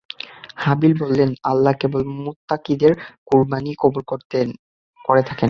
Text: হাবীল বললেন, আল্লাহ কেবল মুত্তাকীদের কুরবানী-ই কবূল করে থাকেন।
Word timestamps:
হাবীল 0.55 0.93
বললেন, 0.99 1.29
আল্লাহ 1.43 1.73
কেবল 1.73 2.01
মুত্তাকীদের 2.17 2.93
কুরবানী-ই 3.27 3.79
কবূল 3.79 4.03
করে 4.09 5.21
থাকেন। 5.21 5.37